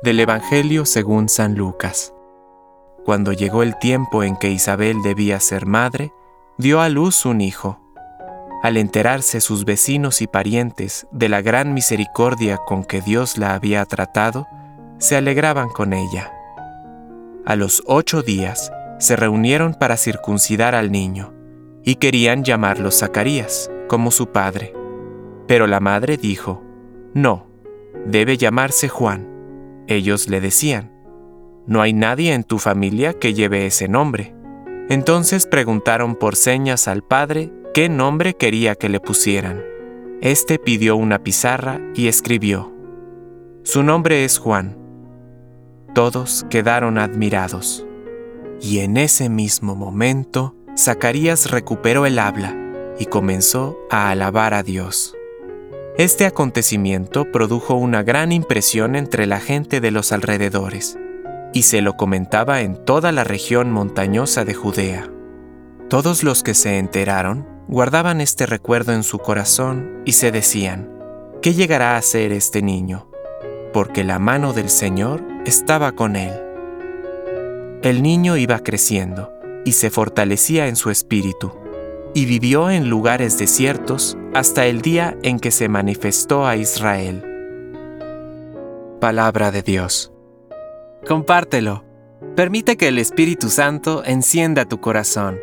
[0.00, 2.12] Del Evangelio según San Lucas.
[3.04, 6.12] Cuando llegó el tiempo en que Isabel debía ser madre,
[6.58, 7.78] dio a luz un hijo.
[8.62, 13.84] Al enterarse sus vecinos y parientes de la gran misericordia con que Dios la había
[13.84, 14.48] tratado,
[14.98, 16.32] se alegraban con ella.
[17.44, 21.32] A los ocho días se reunieron para circuncidar al niño,
[21.84, 24.74] y querían llamarlo Zacarías, como su padre.
[25.46, 26.62] Pero la madre dijo,
[27.14, 27.46] No,
[28.06, 29.31] debe llamarse Juan.
[29.94, 30.92] Ellos le decían,
[31.66, 34.34] No hay nadie en tu familia que lleve ese nombre.
[34.88, 39.62] Entonces preguntaron por señas al padre qué nombre quería que le pusieran.
[40.20, 42.72] Este pidió una pizarra y escribió,
[43.64, 44.78] Su nombre es Juan.
[45.94, 47.86] Todos quedaron admirados.
[48.60, 52.56] Y en ese mismo momento, Zacarías recuperó el habla
[52.98, 55.14] y comenzó a alabar a Dios.
[55.98, 60.98] Este acontecimiento produjo una gran impresión entre la gente de los alrededores,
[61.52, 65.10] y se lo comentaba en toda la región montañosa de Judea.
[65.90, 70.90] Todos los que se enteraron guardaban este recuerdo en su corazón y se decían,
[71.42, 73.06] ¿qué llegará a ser este niño?
[73.74, 76.32] Porque la mano del Señor estaba con él.
[77.82, 79.30] El niño iba creciendo
[79.66, 81.61] y se fortalecía en su espíritu
[82.14, 87.24] y vivió en lugares desiertos hasta el día en que se manifestó a Israel.
[89.00, 90.12] Palabra de Dios.
[91.06, 91.84] Compártelo.
[92.36, 95.38] Permite que el Espíritu Santo encienda tu corazón.